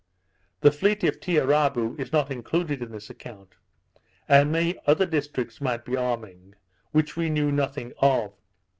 The 0.61 0.71
fleet 0.71 1.03
of 1.03 1.19
Tiarabou 1.19 1.95
is 1.99 2.11
not 2.11 2.31
included 2.31 2.81
in 2.81 2.89
this 2.91 3.11
account; 3.11 3.49
and 4.27 4.51
many 4.51 4.79
other 4.87 5.05
districts 5.05 5.61
might 5.61 5.85
be 5.85 5.95
arming, 5.95 6.55
which 6.91 7.15
we 7.15 7.29
knew 7.29 7.51
nothing 7.51 7.93
of. 7.99 8.33